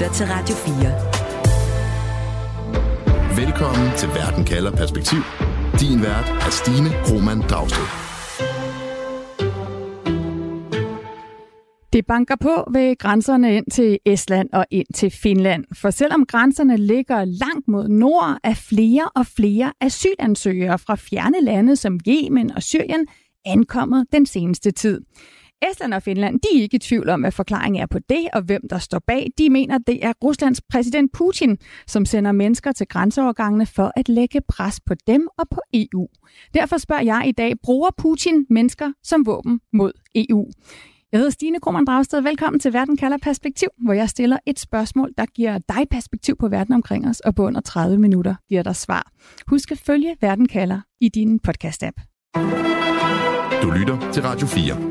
[0.00, 3.44] lytter til Radio 4.
[3.44, 5.18] Velkommen til Verden kalder perspektiv.
[5.80, 7.88] Din vært er Stine Roman Dragsted.
[11.92, 15.64] Det banker på ved grænserne ind til Estland og ind til Finland.
[15.74, 21.76] For selvom grænserne ligger langt mod nord, er flere og flere asylansøgere fra fjerne lande
[21.76, 23.06] som Yemen og Syrien
[23.46, 25.00] ankommet den seneste tid.
[25.70, 28.42] Estland og Finland de er ikke i tvivl om, hvad forklaringen er på det, og
[28.42, 29.26] hvem der står bag.
[29.38, 34.40] De mener, det er Ruslands præsident Putin, som sender mennesker til grænseovergangene for at lægge
[34.48, 36.08] pres på dem og på EU.
[36.54, 40.46] Derfor spørger jeg i dag, bruger Putin mennesker som våben mod EU?
[41.12, 42.20] Jeg hedder Stine Krohmann Dragsted.
[42.20, 46.48] Velkommen til Verden kalder perspektiv, hvor jeg stiller et spørgsmål, der giver dig perspektiv på
[46.48, 49.10] verden omkring os, og på under 30 minutter giver dig svar.
[49.46, 52.06] Husk at følge Verden kalder i din podcast-app.
[53.62, 54.89] Du lytter til Radio 4.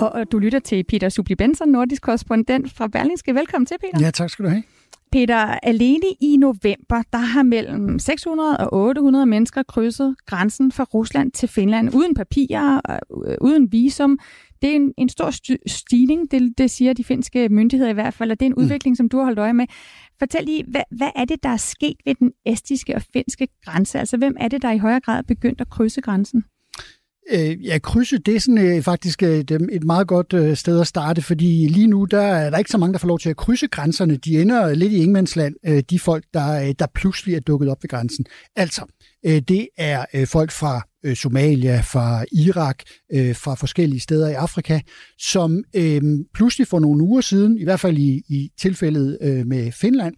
[0.00, 3.34] Og du lytter til Peter Subli Benson, nordisk korrespondent fra Berlingske.
[3.34, 4.04] Velkommen til, Peter.
[4.04, 4.62] Ja, tak skal du have.
[5.12, 11.32] Peter, alene i november, der har mellem 600 og 800 mennesker krydset grænsen fra Rusland
[11.32, 12.80] til Finland, uden papirer,
[13.26, 14.18] øh, uden visum.
[14.62, 15.30] Det er en, en stor
[15.66, 18.62] stigning, det, det siger de finske myndigheder i hvert fald, og det er en mm.
[18.62, 19.66] udvikling, som du har holdt øje med.
[20.18, 23.98] Fortæl lige, hvad, hvad er det, der er sket ved den estiske og finske grænse?
[23.98, 26.44] Altså, hvem er det, der i højere grad er begyndt at krydse grænsen?
[27.30, 30.80] Øh, ja, krydse, det er sådan, øh, faktisk øh, et, et meget godt øh, sted
[30.80, 33.30] at starte, fordi lige nu der er der ikke så mange, der får lov til
[33.30, 34.16] at krydse grænserne.
[34.16, 37.82] De ender lidt i ingenmandsland, øh, de folk, der, øh, der pludselig er dukket op
[37.82, 38.26] ved grænsen.
[38.56, 38.84] Altså,
[39.26, 42.78] øh, det er øh, folk fra øh, Somalia, fra Irak,
[43.12, 44.80] øh, fra forskellige steder i Afrika,
[45.18, 46.02] som øh,
[46.34, 50.14] pludselig for nogle uger siden, i hvert fald i, i tilfældet øh, med Finland,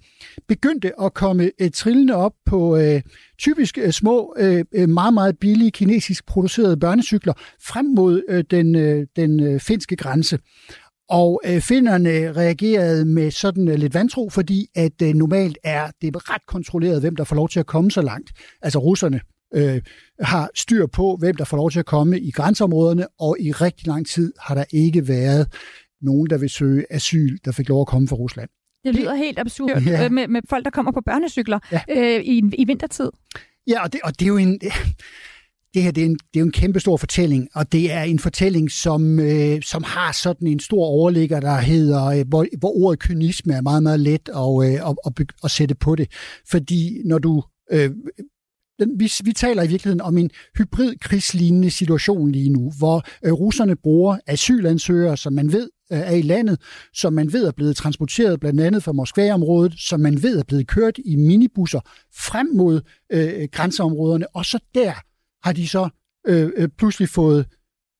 [0.48, 3.02] begyndte at komme øh, trillende op på øh,
[3.38, 7.32] typisk øh, små, øh, øh meget, meget billige kinesisk producerede børnecykler
[7.66, 10.38] frem mod øh, den, øh, den øh, finske grænse.
[11.08, 16.30] Og øh, finderne reagerede med sådan øh, lidt vantro, fordi at øh, normalt er det
[16.30, 18.32] ret kontrolleret, hvem der får lov til at komme så langt.
[18.62, 19.20] Altså russerne
[19.54, 19.82] øh,
[20.20, 23.86] har styr på, hvem der får lov til at komme i grænseområderne, og i rigtig
[23.86, 25.46] lang tid har der ikke været
[26.02, 28.48] nogen, der vil søge asyl, der fik lov at komme fra Rusland.
[28.84, 30.08] Det lyder helt absurd ja.
[30.08, 31.80] med, med folk, der kommer på børnecykler ja.
[31.88, 33.10] øh, i, i vintertid.
[33.66, 34.60] Ja, og det, og det er jo en...
[35.74, 38.18] Det her det er, en, det er en kæmpe stor fortælling, og det er en
[38.18, 42.98] fortælling, som, øh, som har sådan en stor overligger, der hedder, øh, hvor, hvor ordet
[42.98, 46.12] kynisme er meget, meget let at, øh, at, at, at sætte på det.
[46.50, 47.42] Fordi når du
[47.72, 47.90] øh,
[48.78, 53.32] den, vi, vi taler i virkeligheden om en hybrid krigslignende situation lige nu, hvor øh,
[53.32, 56.60] russerne bruger asylansøgere, som man ved øh, er i landet,
[56.94, 60.66] som man ved er blevet transporteret blandt andet fra Moskva-området, som man ved er blevet
[60.66, 61.80] kørt i minibusser
[62.14, 62.80] frem mod
[63.12, 64.92] øh, grænseområderne, og så der
[65.44, 65.88] har de så
[66.26, 67.46] øh, øh pludselig fået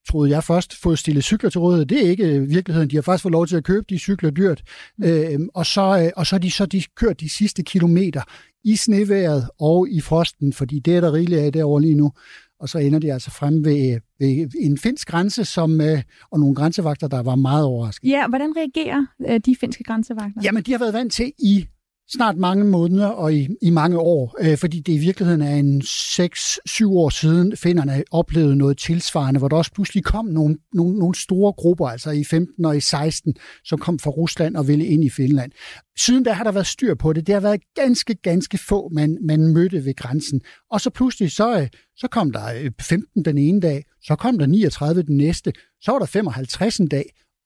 [0.09, 1.85] troede jeg først, fået stillet cykler til rådighed.
[1.85, 2.89] Det er ikke øh, virkeligheden.
[2.89, 4.63] De har faktisk fået lov til at købe de cykler dyrt.
[4.97, 5.05] Mm.
[5.05, 8.21] Øh, og så, øh, og så har de så de kørt de sidste kilometer
[8.63, 12.11] i sneværet og i frosten, fordi det er der rigeligt af derovre lige nu.
[12.59, 16.55] Og så ender de altså frem ved, ved en finsk grænse, som, øh, og nogle
[16.55, 18.09] grænsevagter, der var meget overrasket.
[18.09, 20.41] Ja, hvordan reagerer øh, de finske grænsevagter?
[20.43, 21.67] Jamen, de har været vant til i
[22.11, 25.81] snart mange måneder og i, i mange år, øh, fordi det i virkeligheden er en
[25.81, 31.15] 6-7 år siden, finderne oplevede noget tilsvarende, hvor der også pludselig kom nogle, nogle, nogle
[31.15, 35.03] store grupper, altså i 15 og i 16, som kom fra Rusland og ville ind
[35.03, 35.51] i Finland.
[35.97, 37.27] Siden da har der været styr på det.
[37.27, 40.41] Det har været ganske, ganske få, man, man mødte ved grænsen.
[40.71, 44.37] Og så pludselig, så, øh, så kom der øh, 15 den ene dag, så kom
[44.37, 47.05] der 39 den næste, så var der 55 en dag.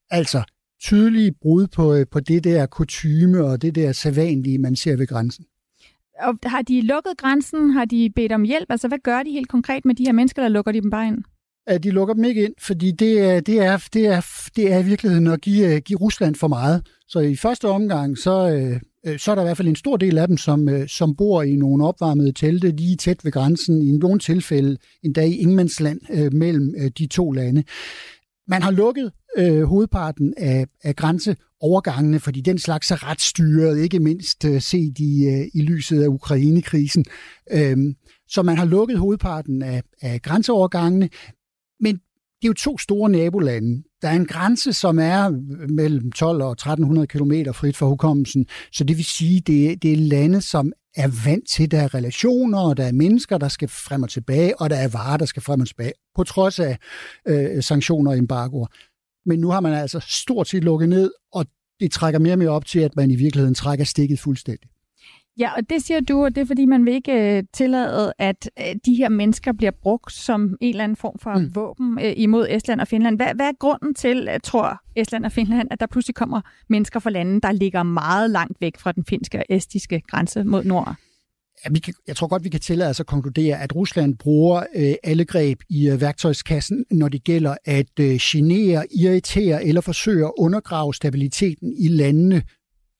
[0.10, 0.44] Altså,
[0.82, 5.08] tydelige brud på, øh, på det der kutyme og det der sædvanlige, man ser ved
[5.08, 5.46] grænsen.
[6.20, 7.70] Og har de lukket grænsen?
[7.70, 8.66] Har de bedt om hjælp?
[8.70, 11.08] Altså, hvad gør de helt konkret med de her mennesker, der lukker de dem bare
[11.08, 11.18] ind?
[11.68, 14.80] At de lukker dem ikke ind, fordi det er, det er, det er, det er
[14.80, 16.88] i virkeligheden at give, øh, give Rusland for meget.
[17.08, 20.18] Så i første omgang, så, øh, så er der i hvert fald en stor del
[20.18, 24.20] af dem, som, som bor i nogle opvarmede telte lige tæt ved grænsen, i nogle
[24.20, 27.64] tilfælde endda i ingenmandsland øh, mellem de to lande.
[28.48, 34.00] Man har lukket øh, hovedparten af, af grænseovergangene, fordi den slags er ret styret, ikke
[34.00, 37.06] mindst øh, set i, øh, i lyset af Ukrainekrisen.
[37.52, 37.78] Øh,
[38.28, 41.10] så man har lukket hovedparten af, af grænseovergangene,
[41.80, 41.96] men
[42.42, 43.84] det er jo to store nabolande.
[44.02, 45.30] Der er en grænse, som er
[45.70, 49.98] mellem 12 og 1300 km frit for hukommelsen, så det vil sige, det, det er
[49.98, 54.04] lande, som er vant til, der er relationer, og der er mennesker, der skal frem
[54.04, 56.78] og tilbage, og der er varer, der skal frem og tilbage, på trods af
[57.28, 58.68] øh, sanktioner og embargoer.
[59.26, 61.46] Men nu har man altså stort set lukket ned, og
[61.80, 64.70] det trækker mere og mere op til, at man i virkeligheden trækker stikket fuldstændig.
[65.40, 68.50] Ja, og det siger du, og det er fordi, man vil ikke uh, tillade, at
[68.60, 71.56] uh, de her mennesker bliver brugt som en eller anden form for mm.
[71.56, 73.16] våben uh, imod Estland og Finland.
[73.16, 77.00] Hvad, hvad er grunden til, uh, tror Estland og Finland, at der pludselig kommer mennesker
[77.00, 80.96] fra lande, der ligger meget langt væk fra den finske og estiske grænse mod nord?
[81.66, 84.64] Ja, vi kan, jeg tror godt, vi kan tillade os at konkludere, at Rusland bruger
[84.76, 90.26] øh, alle greb i øh, værktøjskassen, når det gælder at øh, genere, irritere eller forsøge
[90.26, 92.42] at undergrave stabiliteten i landene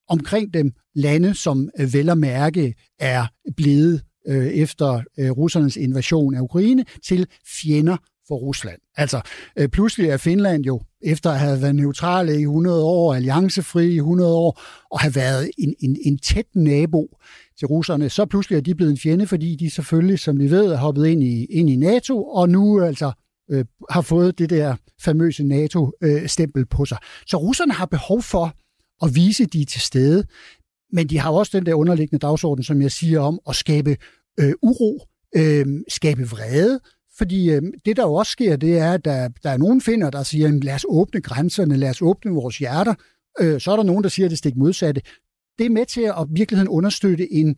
[0.08, 0.72] omkring dem.
[0.94, 3.26] Lande, som øh, vel at mærke er
[3.56, 7.26] blevet øh, efter øh, russernes invasion af Ukraine til
[7.62, 7.96] fjender
[8.28, 8.78] for Rusland.
[8.96, 9.20] Altså,
[9.58, 13.96] øh, pludselig er Finland jo, efter at have været neutrale i 100 år, alliancefri i
[13.96, 14.60] 100 år,
[14.90, 17.18] og have været en, en, en tæt nabo
[17.58, 20.66] til russerne, så pludselig er de blevet en fjende, fordi de selvfølgelig, som vi ved,
[20.66, 23.12] er hoppet ind i, ind i NATO, og nu altså
[23.50, 26.98] øh, har fået det der famøse NATO-stempel øh, på sig.
[27.26, 28.54] Så russerne har behov for
[29.02, 30.24] at vise, at de er til stede,
[30.92, 33.96] men de har også den der underliggende dagsorden, som jeg siger om at skabe
[34.40, 35.06] øh, uro,
[35.36, 36.80] øh, skabe vrede,
[37.18, 40.10] fordi øh, det, der jo også sker, det er, at der, der er nogen finder,
[40.10, 42.94] der siger, lad os åbne grænserne, lad os åbne vores hjerter.
[43.40, 45.00] Øh, så er der nogen, der siger det stik modsatte.
[45.58, 47.56] Det er med til at virkeligheden understøtte en,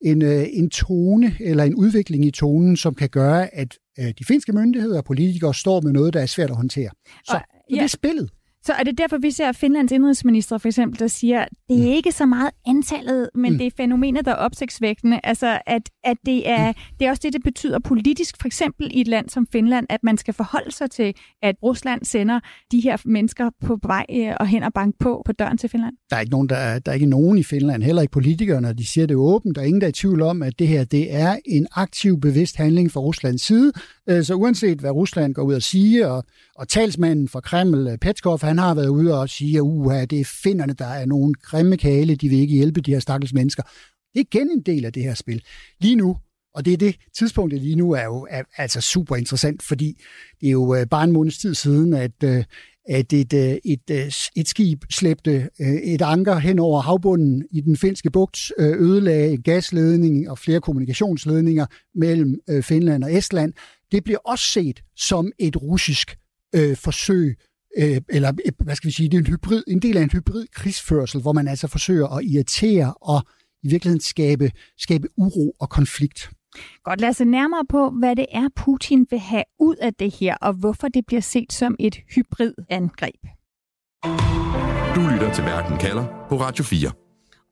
[0.00, 4.24] en, øh, en tone eller en udvikling i tonen, som kan gøre, at øh, de
[4.24, 6.90] finske myndigheder og politikere står med noget, der er svært at håndtere.
[7.06, 7.74] Så, og, så ja.
[7.74, 8.30] det er spillet.
[8.64, 11.92] Så er det derfor, vi ser Finlands indrigsminister for eksempel, der siger, det er mm.
[11.92, 13.58] ikke så meget antallet, men mm.
[13.58, 15.20] det er fænomenet, der er opsigtsvækkende.
[15.24, 16.74] Altså, at, at det, er, mm.
[16.98, 20.00] det er også det, det betyder politisk, for eksempel i et land som Finland, at
[20.02, 22.40] man skal forholde sig til, at Rusland sender
[22.72, 25.94] de her mennesker på vej øh, og hen og banke på på døren til Finland.
[26.10, 28.72] Der er ikke nogen, der er, der er ikke nogen i Finland, heller ikke politikerne,
[28.72, 29.56] de siger det åbent.
[29.56, 32.20] Der er ingen, der er i tvivl om, at det her det er en aktiv,
[32.20, 33.72] bevidst handling fra Ruslands side.
[34.08, 37.98] Øh, så uanset hvad Rusland går ud og siger, og, og talsmanden for Kreml, øh,
[37.98, 41.34] Petskov, han har været ude og sige, at uha, det er finderne, der er nogle
[41.34, 43.62] grimme kale, de vil ikke hjælpe de her stakkels mennesker.
[44.14, 45.42] Det er igen en del af det her spil.
[45.80, 46.16] Lige nu,
[46.54, 50.02] og det er det tidspunktet lige nu er jo er, altså super interessant, fordi
[50.40, 52.44] det er jo øh, bare en måneds tid siden, at, øh,
[52.88, 55.48] at et, øh, et, et, et skib slæbte
[55.84, 62.40] et anker hen over havbunden i den finske bugt, ødelagde gasledning og flere kommunikationsledninger mellem
[62.62, 63.52] Finland og Estland.
[63.92, 66.16] Det bliver også set som et russisk
[66.54, 67.36] øh, forsøg,
[67.78, 70.46] øh, eller hvad skal vi sige, det er en, hybrid, en del af en hybrid
[70.52, 73.22] krigsførsel, hvor man altså forsøger at irritere og
[73.62, 76.30] i virkeligheden skabe, skabe uro og konflikt.
[76.84, 80.14] Godt, lad os se nærmere på, hvad det er, Putin vil have ud af det
[80.14, 83.20] her, og hvorfor det bliver set som et hybridangreb.
[84.94, 86.90] Du lytter til Verden kalder på Radio 4.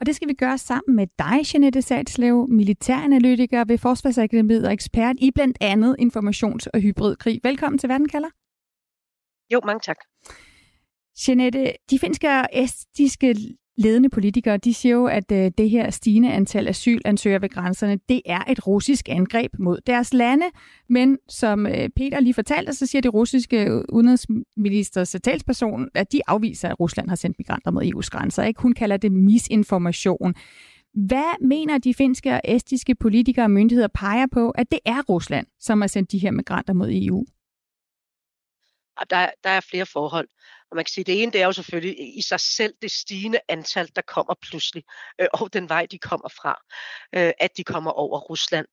[0.01, 5.17] Og det skal vi gøre sammen med dig, Jeanette Salslev, militæranalytiker ved Forsvarsakademiet og ekspert
[5.19, 7.41] i blandt andet informations- og hybridkrig.
[7.43, 8.29] Velkommen til Verden kalder.
[9.53, 9.97] Jo, mange tak.
[11.29, 13.35] Jeanette, de finske og estiske
[13.79, 18.23] ledende politikere, de siger jo, at øh, det her stigende antal asylansøgere ved grænserne, det
[18.27, 20.47] er et russisk angreb mod deres lande.
[20.89, 26.21] Men som øh, Peter lige fortalte, så siger det russiske øh, udenrigsministers talsperson, at de
[26.27, 28.43] afviser, at Rusland har sendt migranter mod EU's grænser.
[28.43, 28.63] Ikke?
[28.63, 30.35] Hun kalder det misinformation.
[30.95, 35.47] Hvad mener de finske og estiske politikere og myndigheder peger på, at det er Rusland,
[35.61, 37.25] som har sendt de her migranter mod EU?
[39.11, 40.29] Der, der er flere forhold.
[40.71, 42.91] Og man kan sige, at det ene det er jo selvfølgelig i sig selv det
[42.91, 44.85] stigende antal, der kommer pludselig,
[45.21, 46.63] øh, og den vej, de kommer fra,
[47.15, 48.67] øh, at de kommer over Rusland.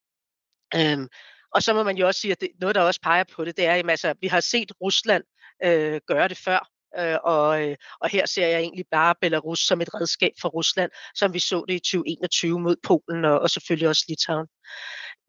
[0.76, 1.08] Øhm,
[1.56, 3.58] og så må man jo også sige, at det, noget, der også peger på det,
[3.58, 5.24] det er, at altså, vi har set Rusland
[5.64, 9.82] øh, gøre det før, øh, og, øh, og her ser jeg egentlig bare Belarus som
[9.82, 13.90] et redskab for Rusland, som vi så det i 2021 mod Polen og, og selvfølgelig
[13.90, 14.48] også Litauen.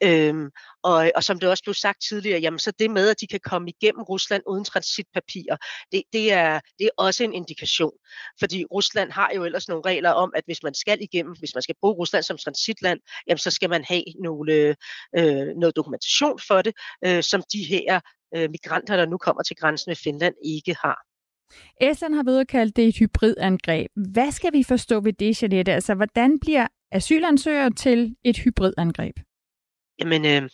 [0.02, 0.50] Øhm,
[0.82, 3.40] og, og som det også blev sagt tidligere, jamen så det med, at de kan
[3.44, 5.56] komme igennem Rusland uden transitpapirer,
[5.92, 7.92] det, det, er, det er også en indikation.
[8.40, 11.62] Fordi Rusland har jo ellers nogle regler om, at hvis man skal igennem, hvis man
[11.62, 14.76] skal bruge Rusland som transitland, jamen så skal man have nogle,
[15.18, 16.74] øh, noget dokumentation for det,
[17.04, 18.00] øh, som de her
[18.36, 20.98] øh, migranter, der nu kommer til grænsen med Finland, ikke har.
[21.80, 23.90] Estland har ved at kalde det et hybridangreb.
[24.12, 25.72] Hvad skal vi forstå ved det, Jeanette?
[25.72, 29.16] Altså, hvordan bliver asylansøgere til et hybridangreb?
[29.98, 30.50] Jamen, øh,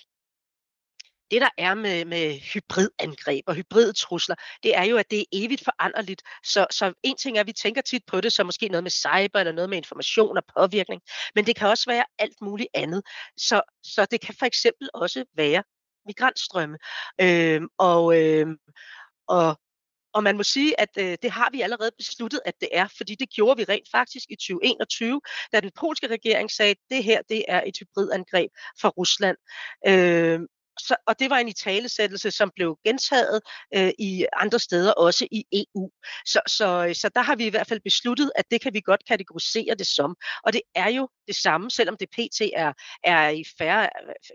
[1.30, 5.64] det der er med, med hybridangreb og hybridtrusler, det er jo, at det er evigt
[5.64, 6.22] foranderligt.
[6.44, 8.90] Så, så en ting er, at vi tænker tit på det som måske noget med
[8.90, 11.02] cyber eller noget med information og påvirkning,
[11.34, 13.02] men det kan også være alt muligt andet.
[13.36, 15.62] Så, så det kan for eksempel også være
[16.06, 16.78] migrantstrømme.
[17.20, 18.46] Øh, og, øh,
[19.28, 19.60] og
[20.14, 23.14] og man må sige, at øh, det har vi allerede besluttet, at det er, fordi
[23.14, 25.20] det gjorde vi rent faktisk i 2021,
[25.52, 29.36] da den polske regering sagde, at det her det er et hybridangreb fra Rusland.
[29.86, 30.40] Øh,
[30.80, 33.40] så, og det var en italesættelse, som blev gentaget
[33.76, 35.90] øh, i andre steder, også i EU.
[36.26, 38.80] Så, så, øh, så der har vi i hvert fald besluttet, at det kan vi
[38.80, 40.16] godt kategorisere det som.
[40.44, 42.40] Og det er jo det samme, selvom det pt.
[42.54, 42.72] er,
[43.04, 43.90] er i færre,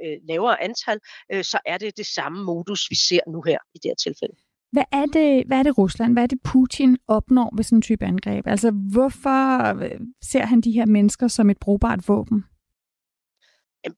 [0.06, 1.00] øh, lavere antal,
[1.32, 4.49] øh, så er det det samme modus, vi ser nu her i det her tilfælde.
[4.72, 7.82] Hvad er, det, hvad er det Rusland, hvad er det Putin opnår ved sådan en
[7.82, 8.48] type angreb?
[8.48, 12.44] Altså hvorfor øh, ser han de her mennesker som et brugbart våben?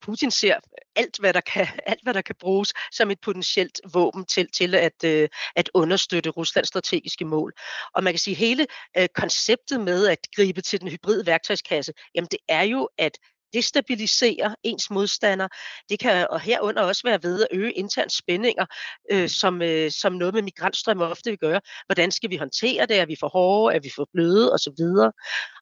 [0.01, 0.55] Putin ser
[0.95, 4.75] alt, hvad der kan, alt, hvad der kan bruges som et potentielt våben til, til
[4.75, 7.53] at, øh, at understøtte Ruslands strategiske mål.
[7.93, 8.65] Og man kan sige, at hele
[8.97, 13.17] øh, konceptet med at gribe til den hybride værktøjskasse, jamen det er jo at
[13.53, 15.47] destabilisere ens modstander.
[15.89, 18.65] Det kan og herunder også være ved at øge interne spændinger,
[19.11, 21.61] øh, som, øh, som noget med migrantstrømme ofte vil gøre.
[21.85, 22.99] Hvordan skal vi håndtere det?
[22.99, 23.75] Er vi for hårde?
[23.75, 24.51] Er vi for bløde?
[24.53, 25.11] Og så videre.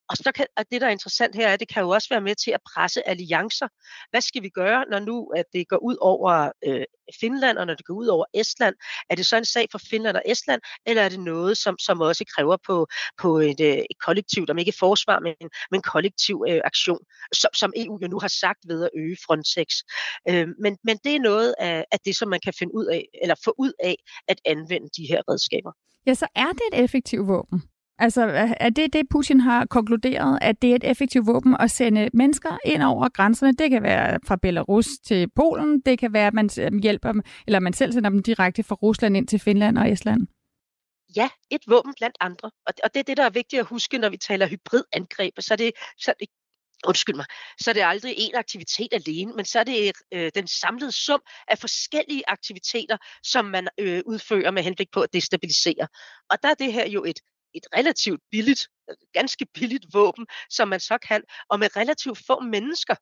[0.10, 2.08] Og så kan, og det, der er interessant her, er, at det kan jo også
[2.10, 3.68] være med til at presse alliancer.
[4.12, 6.86] Hvad skal vi gøre, når nu at det går ud over øh,
[7.20, 8.75] Finland, og når det går ud over Estland?
[9.10, 12.01] Er det så en sag for Finland og Estland, eller er det noget, som, som
[12.01, 12.88] også kræver på,
[13.22, 15.36] på et, øh, et kollektivt, om ikke forsvar, men,
[15.72, 17.00] men kollektiv øh, aktion,
[17.34, 19.68] som, som EU jo nu har sagt ved at øge Frontex.
[20.30, 23.06] Øh, men, men det er noget af, af det, som man kan finde ud af,
[23.22, 23.96] eller få ud af
[24.28, 25.72] at anvende de her redskaber.
[26.08, 27.63] Ja, så er det et effektivt våben.
[28.01, 28.22] Altså,
[28.60, 32.58] er det det, Putin har konkluderet, at det er et effektivt våben at sende mennesker
[32.65, 33.53] ind over grænserne?
[33.53, 37.22] Det kan være fra Belarus til Polen, det kan være, at man øh, hjælper dem,
[37.48, 40.27] eller man selv sender dem direkte fra Rusland ind til Finland og Estland.
[41.15, 42.51] Ja, et våben blandt andre.
[42.68, 45.34] Og det, og det er det, der er vigtigt at huske, når vi taler hybridangreb.
[45.39, 46.27] Så er det, så er det
[46.88, 47.25] undskyld mig,
[47.62, 51.22] så er det aldrig en aktivitet alene, men så er det øh, den samlede sum
[51.48, 55.88] af forskellige aktiviteter, som man øh, udfører med henblik på at destabilisere.
[56.29, 57.20] Og der er det her jo et
[57.53, 58.68] et relativt billigt,
[59.13, 62.96] ganske billigt våben, som man så kan, og med relativt få mennesker,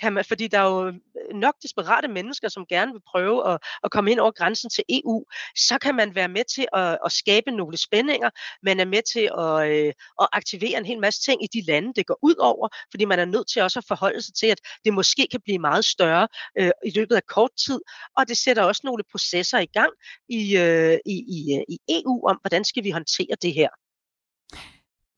[0.00, 0.94] kan man, fordi der er jo øh,
[1.34, 5.24] nok desperate mennesker, som gerne vil prøve at, at komme ind over grænsen til EU,
[5.56, 8.30] så kan man være med til at, at skabe nogle spændinger.
[8.62, 11.92] Man er med til at, øh, at aktivere en hel masse ting i de lande,
[11.96, 14.60] det går ud over, fordi man er nødt til også at forholde sig til, at
[14.84, 17.80] det måske kan blive meget større øh, i løbet af kort tid,
[18.16, 19.92] og det sætter også nogle processer i gang
[20.28, 23.68] i, øh, i, i, øh, i EU om, hvordan skal vi håndtere det her.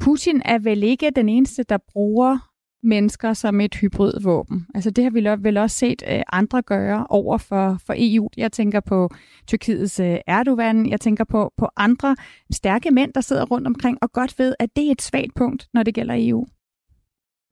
[0.01, 2.39] Putin er vel ikke den eneste, der bruger
[2.83, 4.67] mennesker som et hybridvåben.
[4.75, 8.29] Altså det har vi vel også set øh, andre gøre over for, for EU.
[8.37, 9.11] Jeg tænker på
[9.47, 12.17] Tyrkiets øh, Erdogan, jeg tænker på, på andre
[12.53, 15.69] stærke mænd, der sidder rundt omkring og godt ved, at det er et svagt punkt,
[15.75, 16.47] når det gælder EU.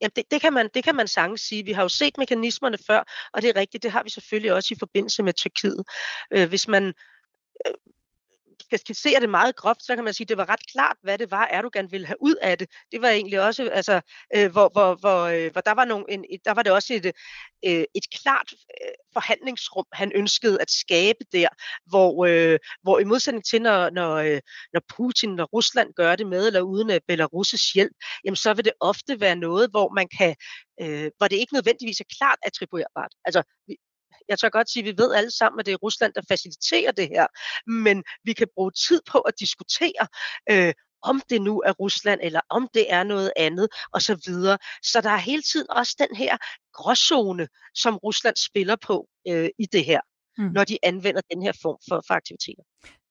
[0.01, 1.65] Ja, det, det, kan man, det kan man sagtens sige.
[1.65, 4.73] Vi har jo set mekanismerne før, og det er rigtigt, det har vi selvfølgelig også
[4.73, 5.83] i forbindelse med Tyrkiet.
[6.31, 6.83] Øh, hvis man
[7.65, 7.73] øh,
[8.65, 11.17] skal skissere det meget groft, så kan man sige, at det var ret klart, hvad
[11.17, 12.69] det var, Erdogan ville have ud af det.
[12.91, 14.01] Det var egentlig også, altså,
[14.35, 17.05] øh, hvor, hvor, hvor, øh, hvor der, var nogle, en, der var det også et,
[17.65, 21.47] øh, et klart øh, forhandlingsrum, han ønskede at skabe der,
[21.85, 24.39] hvor, øh, hvor i modsætning til, når, når, øh,
[24.73, 27.93] når Putin og Rusland gør det med eller uden af Belarus' hjælp,
[28.25, 30.35] jamen så vil det ofte være noget, hvor man kan,
[30.81, 33.11] øh, hvor det ikke nødvendigvis er klart attribuerbart.
[33.25, 33.43] Altså,
[34.29, 36.91] jeg tør godt sige, at vi ved alle sammen, at det er Rusland, der faciliterer
[36.91, 37.27] det her,
[37.71, 40.07] men vi kan bruge tid på at diskutere,
[40.51, 44.57] øh, om det nu er Rusland, eller om det er noget andet, og så videre.
[44.83, 46.37] Så der er hele tiden også den her
[46.73, 49.99] gråzone, som Rusland spiller på øh, i det her,
[50.37, 50.51] mm.
[50.53, 52.63] når de anvender den her form for, for aktiviteter.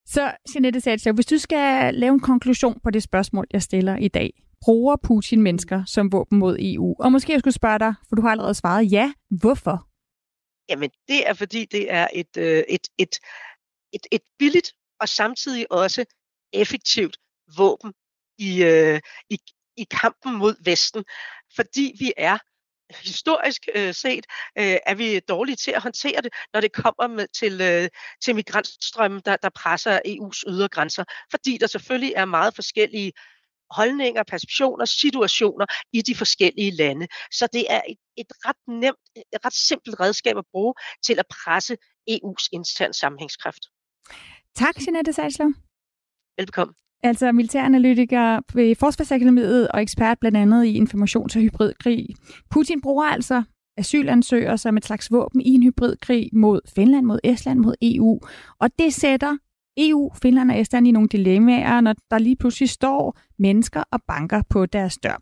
[0.07, 4.09] Så, Jeanette Satslev, hvis du skal lave en konklusion på det spørgsmål, jeg stiller i
[4.09, 4.31] dag,
[4.65, 6.95] bruger Putin mennesker som våben mod EU?
[6.99, 9.13] Og måske jeg skulle spørge dig, for du har allerede svaret ja.
[9.31, 9.89] Hvorfor?
[10.69, 13.19] Jamen, det er fordi, det er et, øh, et, et,
[13.93, 16.05] et, et billigt og samtidig også
[16.53, 17.17] effektivt
[17.57, 17.95] våben
[18.39, 19.39] i, øh, i,
[19.77, 21.05] i kampen mod Vesten,
[21.57, 22.39] fordi vi er
[23.05, 24.27] historisk øh, set
[24.59, 27.89] øh, er vi dårlige til at håndtere det, når det kommer med, til, øh,
[28.25, 33.13] til migrantstrømmen, der, der presser EU's ydre grænser, fordi der selvfølgelig er meget forskellige
[33.71, 37.07] holdninger, perceptioner, situationer i de forskellige lande.
[37.33, 40.75] Så det er et, et ret nemt, et ret simpelt redskab at bruge
[41.07, 41.77] til at presse
[42.11, 43.63] EU's intern sammenhængskraft.
[44.55, 45.53] Tak, Jeanette Salsler.
[46.39, 46.75] Velkommen.
[47.03, 52.07] Altså militæranalytiker ved Forsvarsakademiet og ekspert blandt andet i informations- og hybridkrig.
[52.51, 53.43] Putin bruger altså
[53.77, 58.21] asylansøgere som et slags våben i en hybridkrig mod Finland, mod Estland, mod EU.
[58.61, 59.37] Og det sætter
[59.77, 64.43] EU, Finland og Estland i nogle dilemmaer, når der lige pludselig står mennesker og banker
[64.51, 65.21] på deres dør.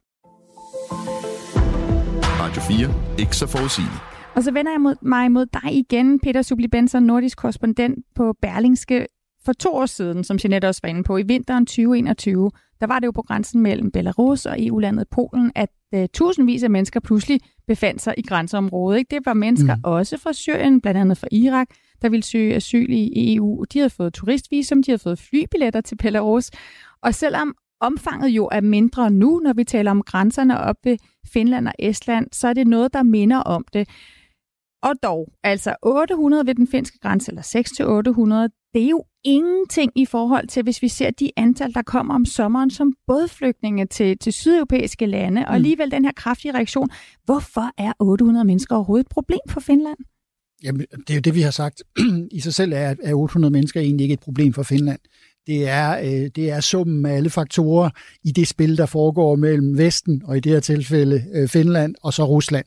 [2.40, 3.18] Radio 4.
[3.18, 4.02] Ikke så forudsigeligt.
[4.34, 8.34] Og så vender jeg mod, mig mod dig igen, Peter Subli Benson, nordisk korrespondent på
[8.42, 9.06] Berlingske.
[9.44, 12.50] For to år siden, som Jeanette også var inde på, i vinteren 2021,
[12.82, 16.70] der var det jo på grænsen mellem Belarus og EU-landet Polen, at uh, tusindvis af
[16.70, 18.98] mennesker pludselig befandt sig i grænseområdet.
[18.98, 19.16] Ikke?
[19.16, 19.80] Det var mennesker mm.
[19.84, 21.66] også fra Syrien, blandt andet fra Irak,
[22.02, 23.64] der ville søge asyl i EU.
[23.72, 26.50] De havde fået turistvisum, de havde fået flybilletter til Belarus.
[27.02, 30.96] Og selvom omfanget jo er mindre nu, når vi taler om grænserne op ved
[31.32, 33.88] Finland og Estland, så er det noget, der minder om det.
[34.82, 37.42] Og dog, altså 800 ved den finske grænse, eller
[38.48, 42.14] 6-800, det er jo ingenting i forhold til, hvis vi ser de antal, der kommer
[42.14, 45.54] om sommeren som både flygtninge til, til sydeuropæiske lande, og mm.
[45.54, 46.88] alligevel den her kraftige reaktion.
[47.24, 49.96] Hvorfor er 800 mennesker overhovedet et problem for Finland?
[50.64, 51.82] Jamen, det er jo det, vi har sagt.
[52.30, 54.98] I sig selv er, er 800 mennesker egentlig ikke et problem for Finland.
[55.46, 57.90] Det er, øh, det er summen af alle faktorer
[58.24, 62.12] i det spil, der foregår mellem Vesten, og i det her tilfælde øh, Finland, og
[62.12, 62.64] så Rusland.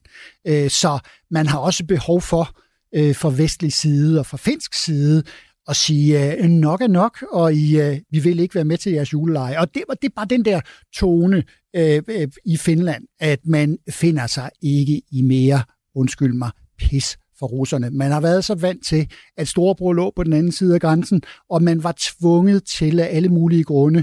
[0.48, 1.00] Øh, så
[1.32, 2.56] man har også behov for,
[2.96, 5.24] øh, fra vestlig side og fra finsk side,
[5.68, 8.92] og sige, øh, nok er nok, og I, øh, vi vil ikke være med til
[8.92, 9.60] jeres juleleje.
[9.60, 10.62] Og det, det er bare den der
[10.96, 11.44] tone
[11.76, 15.62] øh, øh, i Finland, at man finder sig ikke i mere,
[15.96, 17.90] undskyld mig, pis for russerne.
[17.90, 19.08] Man har været så vant til,
[19.38, 23.10] at Storebror lå på den anden side af grænsen, og man var tvunget til af
[23.12, 24.00] alle mulige grunde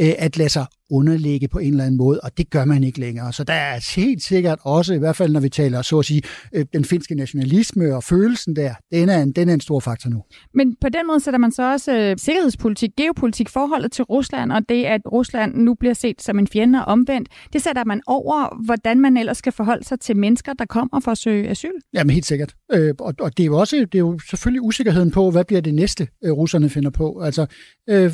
[0.00, 3.00] øh, at lade sig underlægge på en eller anden måde, og det gør man ikke
[3.00, 3.32] længere.
[3.32, 6.22] Så der er helt sikkert også, i hvert fald når vi taler så at sige,
[6.54, 10.10] øh, den finske nationalisme og følelsen der, den er, en, den er en stor faktor
[10.10, 10.22] nu.
[10.54, 14.68] Men på den måde sætter man så også øh, sikkerhedspolitik, geopolitik, forholdet til Rusland, og
[14.68, 18.64] det, at Rusland nu bliver set som en fjende og omvendt, det sætter man over,
[18.64, 21.68] hvordan man ellers skal forholde sig til mennesker, der kommer for at søge asyl?
[21.94, 22.54] Jamen helt sikkert.
[22.72, 25.60] Øh, og, og det er jo også, det er jo selvfølgelig usikkerheden på, hvad bliver
[25.60, 27.20] det næste, øh, russerne finder på.
[27.20, 27.46] Altså,
[27.88, 28.12] øh,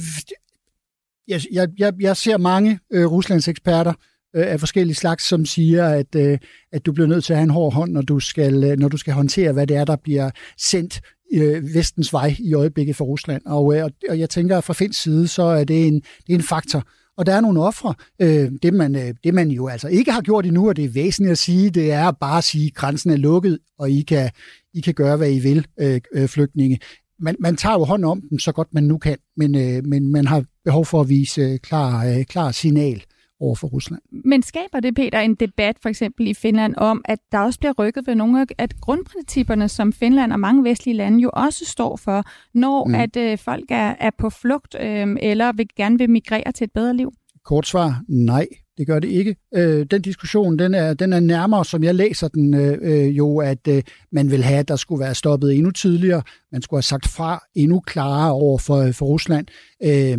[1.28, 3.92] jeg, jeg, jeg, jeg ser mange øh, Ruslands eksperter
[4.36, 6.38] øh, af forskellige slags, som siger, at, øh,
[6.72, 8.88] at du bliver nødt til at have en hård hånd, når du skal, øh, når
[8.88, 11.00] du skal håndtere, hvad det er, der bliver sendt
[11.34, 13.42] øh, vestens vej i øjeblikket for Rusland.
[13.46, 16.34] Og, øh, og jeg tænker, at fra Finns side, så er det en, det er
[16.34, 16.82] en faktor.
[17.16, 17.94] Og der er nogle ofre.
[18.22, 20.88] Øh, det, man, øh, det man jo altså ikke har gjort endnu, og det er
[20.88, 24.30] væsentligt at sige, det er bare at sige, at grænsen er lukket, og I kan,
[24.74, 26.78] I kan gøre, hvad I vil, øh, øh flygtninge
[27.22, 30.12] man, man tager jo hånd om dem så godt man nu kan, men, øh, men
[30.12, 33.02] man har behov for at vise øh, klar, øh, klar signal
[33.40, 34.02] over for Rusland.
[34.24, 37.72] Men skaber det, Peter, en debat for eksempel i Finland om, at der også bliver
[37.78, 42.24] rykket ved nogle af grundprincipperne, som Finland og mange vestlige lande jo også står for,
[42.54, 42.94] når mm.
[42.94, 46.72] at øh, folk er, er på flugt øh, eller vil gerne vil migrere til et
[46.72, 47.12] bedre liv?
[47.44, 48.46] Kort svar, nej.
[48.82, 49.36] Det gør det ikke.
[49.54, 53.38] Øh, den diskussion, den er, den er nærmere, som jeg læser den, øh, øh, jo,
[53.38, 56.22] at øh, man vil have, at der skulle være stoppet endnu tidligere.
[56.52, 59.46] Man skulle have sagt fra endnu klarere over for, øh, for Rusland.
[59.84, 60.18] Øh,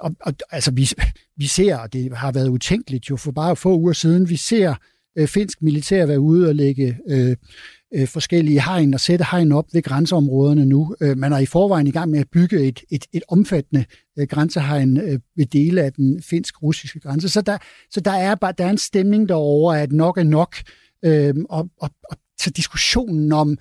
[0.00, 0.88] og, og altså, vi,
[1.36, 4.74] vi ser, og det har været utænkeligt jo for bare få uger siden, vi ser
[5.18, 7.36] øh, finsk militær være ude og lægge øh,
[7.94, 10.94] øh, forskellige hegn og sætte hegn op ved grænseområderne nu.
[11.00, 13.84] Øh, man er i forvejen i gang med at bygge et, et, et omfattende
[14.18, 17.28] øh, grænsehegn øh, ved dele af den finsk-russiske grænse.
[17.28, 17.58] Så der,
[17.90, 20.56] så der er bare der er en stemning derover at nok er nok.
[21.04, 23.58] Øh, og, og, og så diskussionen om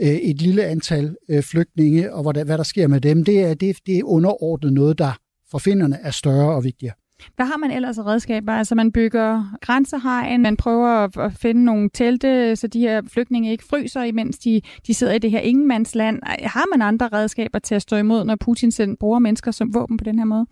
[0.00, 3.40] øh, et lille antal øh, flygtninge og hvad der, hvad der sker med dem, det
[3.40, 5.18] er, det, det er underordnet noget, der
[5.50, 6.94] for finderne er større og vigtigere.
[7.36, 8.52] Hvad har man ellers af redskaber?
[8.52, 13.64] Altså man bygger grænsehegn, man prøver at finde nogle telte, så de her flygtninge ikke
[13.64, 16.18] fryser, imens de, de sidder i det her ingenmandsland.
[16.42, 19.96] Har man andre redskaber til at stå imod, når Putin selv bruger mennesker som våben
[19.96, 20.46] på den her måde?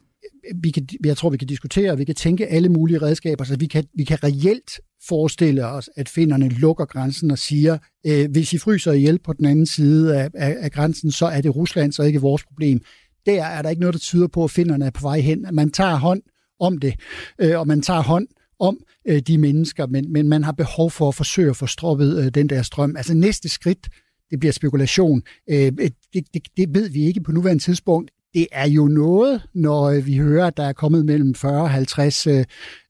[0.63, 3.67] Vi kan, jeg tror, vi kan diskutere, vi kan tænke alle mulige redskaber, så vi
[3.67, 8.59] kan, vi kan reelt forestille os, at finderne lukker grænsen og siger, øh, hvis I
[8.59, 12.07] fryser ihjel på den anden side af, af, af grænsen, så er det Ruslands og
[12.07, 12.81] ikke vores problem.
[13.27, 15.47] Der er der ikke noget, der tyder på, at finderne er på vej hen.
[15.53, 16.23] Man tager hånd
[16.61, 16.95] om det,
[17.39, 18.29] øh, og man tager hånd
[18.61, 22.25] om øh, de mennesker, men, men man har behov for at forsøge at få stroppet
[22.25, 22.97] øh, den der strøm.
[22.97, 23.89] Altså næste skridt,
[24.31, 25.23] det bliver spekulation.
[25.51, 28.11] Øh, det, det, det ved vi ikke på nuværende tidspunkt.
[28.35, 31.71] Det er jo noget, når øh, vi hører, at der er kommet mellem 40 og
[31.71, 32.45] 50 øh, øh,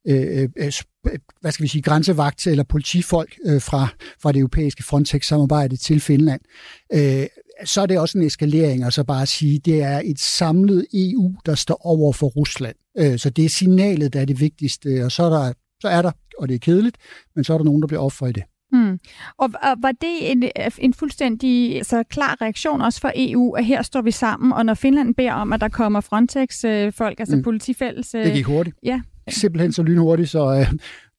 [0.06, 0.72] øh, øh,
[1.40, 3.88] hvad skal vi sige, grænsevagt eller politifolk øh, fra,
[4.22, 6.40] fra det europæiske Frontex-samarbejde til Finland.
[6.92, 7.26] Øh,
[7.64, 10.87] så er det også en eskalering, og så bare at sige, det er et samlet
[10.94, 12.77] EU, der står over for Rusland.
[12.99, 16.03] Øh, så det er signalet, der er det vigtigste, og så er der, så er
[16.03, 16.96] der og det er kedeligt,
[17.35, 18.42] men så er der nogen, der bliver offer i det.
[18.73, 18.99] Mm.
[19.38, 20.44] Og, og var det en,
[20.79, 24.75] en fuldstændig altså, klar reaktion også fra EU, at her står vi sammen, og når
[24.75, 27.42] Finland beder om, at der kommer Frontex-folk, altså mm.
[27.42, 28.09] politifælles...
[28.09, 28.77] Det gik hurtigt.
[28.83, 29.01] Ja.
[29.29, 30.66] Simpelthen så lynhurtigt, så,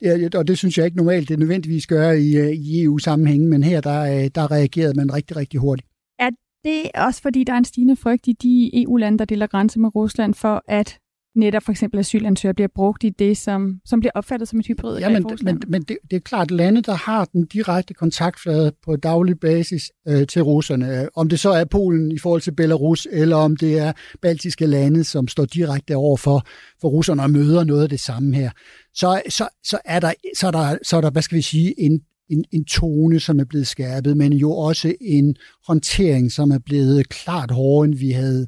[0.03, 3.63] øh, og det synes jeg ikke normalt, det nødvendigvis gør i, øh, i EU-sammenhængen, men
[3.63, 5.90] her der, der reagerede man rigtig, rigtig hurtigt.
[6.21, 6.29] Er
[6.63, 9.95] det også fordi, der er en stigende frygt i de EU-lande, der deler grænse med
[9.95, 10.99] Rusland, for at
[11.35, 14.99] netop for eksempel asylansøgere bliver brugt i det, som, som bliver opfattet som et hybrid.
[14.99, 18.95] Ja, men, men, men det, det er klart, lande, der har den direkte kontaktflade på
[18.95, 23.35] daglig basis øh, til russerne, om det så er Polen i forhold til Belarus, eller
[23.35, 26.45] om det er baltiske lande, som står direkte over for,
[26.81, 28.51] for russerne og møder noget af det samme her,
[28.93, 31.81] så, så, så, er, der, så, er, der, så er der, hvad skal vi sige,
[31.81, 32.01] en
[32.31, 35.35] en, en tone, som er blevet skærpet, men jo også en
[35.67, 38.47] håndtering, som er blevet klart hårdere, end vi havde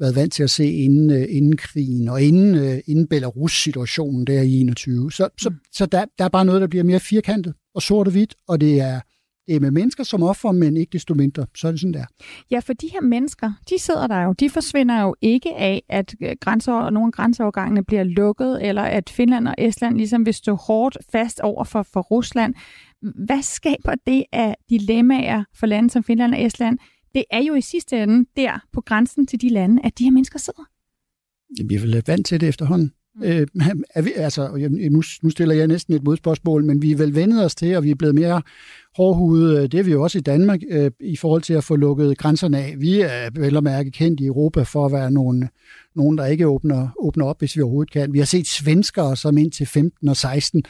[0.00, 4.42] været vant til at se inden, uh, inden krigen og inden, uh, inden Belarus-situationen der
[4.42, 5.12] i 21.
[5.12, 5.56] Så, så, mm.
[5.72, 8.60] så der, der er bare noget, der bliver mere firkantet og sort og hvidt, og
[8.60, 9.00] det er,
[9.46, 11.46] det er med mennesker som offer, men ikke desto mindre.
[11.56, 12.04] Så er det sådan der.
[12.50, 14.32] Ja, for de her mennesker, de sidder der jo.
[14.32, 19.10] De forsvinder jo ikke af, at øh, grænser, og nogle grænseovergangene bliver lukket, eller at
[19.10, 22.54] Finland og Estland ligesom vil stå hårdt fast over for, for Rusland.
[23.02, 26.78] Hvad skaber det af dilemmaer for lande som Finland og Estland?
[27.14, 30.10] Det er jo i sidste ende der på grænsen til de lande, at de her
[30.10, 30.62] mennesker sidder.
[31.68, 32.92] Vi er vel vant til det efterhånden.
[33.14, 33.22] Mm.
[33.22, 33.46] Øh,
[33.94, 37.44] er vi, altså, nu, nu stiller jeg næsten et modspørgsmål, men vi er vel vendet
[37.44, 38.42] os til, og vi er blevet mere
[38.96, 39.72] hårdhudet.
[39.72, 42.58] Det er vi jo også i Danmark øh, i forhold til at få lukket grænserne
[42.58, 42.74] af.
[42.78, 45.48] Vi er vel og mærke kendt i Europa for at være nogen,
[45.94, 48.12] nogen der ikke åbner, åbner op, hvis vi overhovedet kan.
[48.12, 50.62] Vi har set svenskere, som indtil 15 og 16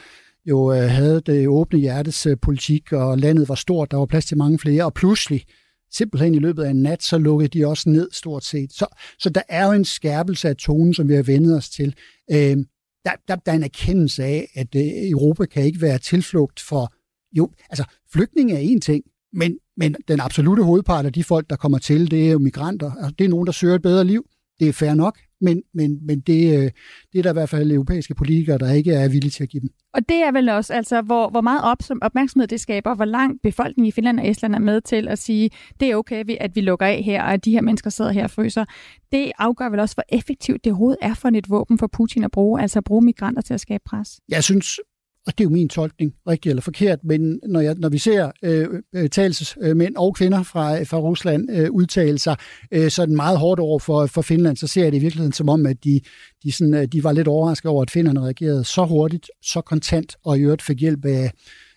[0.45, 4.25] jo øh, havde det åbne hjertes øh, politik, og landet var stort, der var plads
[4.25, 5.45] til mange flere, og pludselig,
[5.91, 8.73] simpelthen i løbet af en nat, så lukkede de også ned stort set.
[8.73, 8.85] Så,
[9.19, 11.95] så der er jo en skærpelse af tonen, som vi har vendet os til.
[12.31, 12.57] Øh,
[13.05, 16.93] der, der, der er en erkendelse af, at øh, Europa kan ikke være tilflugt for...
[17.37, 19.03] Jo, altså, flygtninge er en ting,
[19.33, 22.91] men, men den absolute hovedpart af de folk, der kommer til, det er jo migranter.
[22.91, 24.25] Altså, det er nogen, der søger et bedre liv.
[24.59, 26.71] Det er fair nok, men, men, men det, øh,
[27.13, 29.61] det er der i hvert fald europæiske politikere, der ikke er villige til at give
[29.61, 29.69] dem.
[29.93, 33.41] Og det er vel også, altså, hvor, hvor meget op, opmærksomhed det skaber, hvor langt
[33.41, 36.61] befolkningen i Finland og Estland er med til at sige, det er okay, at vi
[36.61, 38.65] lukker af her, og at de her mennesker sidder her og fryser.
[39.11, 42.31] Det afgør vel også, hvor effektivt det overhovedet er for et våben for Putin at
[42.31, 44.19] bruge, altså at bruge migranter til at skabe pres.
[44.29, 44.79] Jeg synes,
[45.27, 48.31] og det er jo min tolkning, rigtig eller forkert, men når, jeg, når vi ser
[48.43, 52.35] øh, øh talsmænd og kvinder fra, fra Rusland øh, udtale sig
[52.71, 55.49] øh, sådan meget hårdt over for, for Finland, så ser jeg det i virkeligheden som
[55.49, 56.01] om, at de,
[56.43, 60.15] de, sådan, øh, de var lidt overrasket over, at finnerne reagerede så hurtigt, så kontant,
[60.25, 61.31] og i øvrigt fik hjælp af,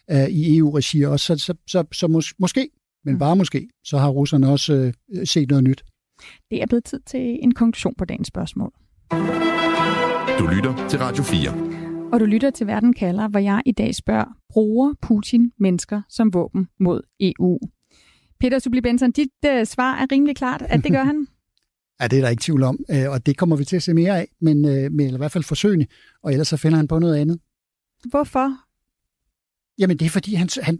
[0.08, 1.26] af i EU-regi også.
[1.26, 2.68] Så, så, så, så mås, måske,
[3.04, 3.18] men mm.
[3.18, 5.84] bare måske, så har russerne også øh, set noget nyt.
[6.50, 8.72] Det er blevet tid til en konklusion på dagens spørgsmål.
[10.38, 11.65] Du lytter til Radio 4
[12.12, 16.34] og du lytter til Verden kalder, hvor jeg i dag spørger, bruger Putin mennesker som
[16.34, 17.58] våben mod EU?
[18.40, 21.26] Peter Subli Benson, dit uh, svar er rimelig klart, at det gør han.
[22.00, 23.94] Ja, det er der ikke tvivl om, øh, og det kommer vi til at se
[23.94, 25.86] mere af, men øh, med, eller i hvert fald forsøgende,
[26.22, 27.40] og ellers så finder han på noget andet.
[28.10, 28.56] Hvorfor?
[29.78, 30.78] Jamen det er fordi, han, han,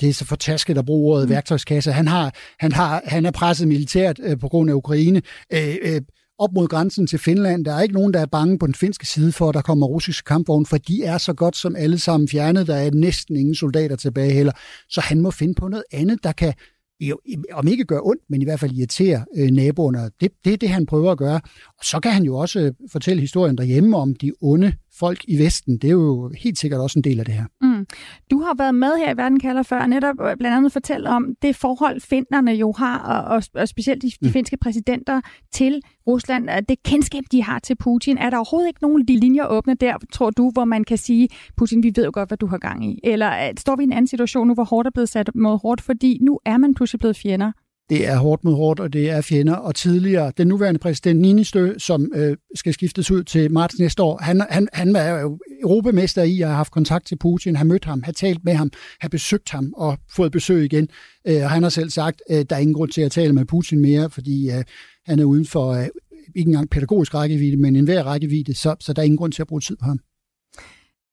[0.00, 1.30] det er så fortasket at bruge ordet mm.
[1.30, 1.92] værktøjskasse.
[1.92, 5.22] Han, har, han, har, han er presset militært øh, på grund af Ukraine.
[5.52, 6.00] Øh, øh,
[6.40, 7.64] op mod grænsen til Finland.
[7.64, 9.86] Der er ikke nogen, der er bange på den finske side for, at der kommer
[9.86, 12.66] russiske kampvogne, for de er så godt som alle sammen fjernet.
[12.66, 14.52] Der er næsten ingen soldater tilbage heller.
[14.88, 16.52] Så han må finde på noget andet, der kan
[17.00, 17.18] jo,
[17.52, 20.10] om ikke gøre ondt, men i hvert fald irritere øh, naboerne.
[20.20, 21.40] Det, det er det, han prøver at gøre.
[21.78, 25.38] Og så kan han jo også øh, fortælle historien derhjemme om de onde folk i
[25.38, 25.78] Vesten.
[25.78, 27.44] Det er jo helt sikkert også en del af det her.
[27.60, 27.86] Mm.
[28.30, 31.34] Du har været med her i Verden kalder før, netop øh, blandt andet fortælle om
[31.42, 34.30] det forhold, finderne jo har, og, og, og specielt de, de mm.
[34.32, 35.20] finske præsidenter
[35.52, 38.18] til Rusland, det kendskab, de har til Putin.
[38.18, 40.98] Er der overhovedet ikke nogen af de linjer åbne der, tror du, hvor man kan
[40.98, 43.00] sige, Putin, vi ved jo godt, hvad du har gang i?
[43.04, 45.58] Eller øh, står vi i en anden situation nu, hvor hårdt er blevet sat mod
[45.62, 47.52] hårdt, fordi nu er man pludselig blevet fjender?
[47.90, 49.54] Det er hårdt mod hårdt, og det er fjender.
[49.54, 54.18] Og tidligere, den nuværende præsident Ninistø, som øh, skal skiftes ud til marts næste år,
[54.22, 57.84] han, han, han er jo europamester i at have haft kontakt til Putin, har mødt
[57.84, 60.88] ham, har talt med ham, har besøgt ham og fået besøg igen.
[61.26, 63.32] Øh, og han har selv sagt, at øh, der er ingen grund til at tale
[63.32, 64.64] med Putin mere, fordi øh,
[65.06, 65.88] han er uden for øh,
[66.36, 69.48] ikke engang pædagogisk rækkevidde, men enhver rækkevidde, så, så der er ingen grund til at
[69.48, 69.98] bruge tid på ham.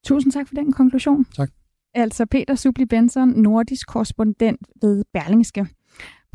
[0.05, 1.25] Tusind tak for den konklusion.
[1.35, 1.49] Tak.
[1.93, 5.67] Altså Peter Subli Benson, nordisk korrespondent ved Berlingske.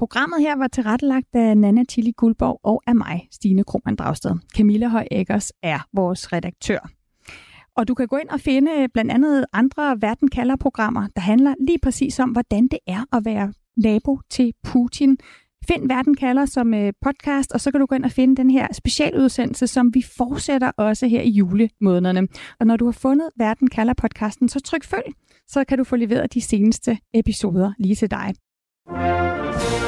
[0.02, 4.30] Programmet her var tilrettelagt af Nana Tilly Guldborg og af mig, Stine Krohmann Dragsted.
[4.56, 6.90] Camilla Høj Eggers er vores redaktør.
[7.76, 11.20] Og du kan gå ind og finde øh, blandt andet andre Verden kalder programmer, der
[11.20, 15.18] handler lige præcis om, hvordan det er at være nabo til Putin.
[15.68, 18.50] Find Verden kalder som øh, podcast, og så kan du gå ind og finde den
[18.50, 22.28] her specialudsendelse, som vi fortsætter også her i julemånederne.
[22.60, 25.12] Og når du har fundet Verden kalder podcasten, så tryk følg,
[25.48, 28.34] så kan du få leveret de seneste episoder lige til dig.